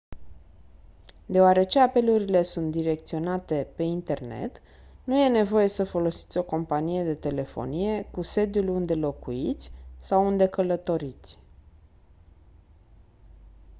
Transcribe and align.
deoarece 1.25 1.79
apelurile 1.79 2.43
sunt 2.43 2.71
direcționate 2.71 3.67
pe 3.75 3.83
internet 3.83 4.61
nu 5.03 5.17
e 5.17 5.27
nevoie 5.29 5.67
să 5.67 5.83
folosiți 5.83 6.37
o 6.37 6.43
companie 6.43 7.03
de 7.03 7.15
telefonie 7.15 8.05
cu 8.11 8.21
sediul 8.21 8.67
unde 8.67 8.93
locuiți 8.95 9.71
sau 9.97 10.25
unde 10.27 10.47
călătoriți 10.47 11.39